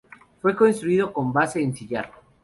Fue 0.41 0.55
construido 0.55 1.13
con 1.13 1.31
base 1.31 1.61
en 1.61 1.75
sillar. 1.75 2.11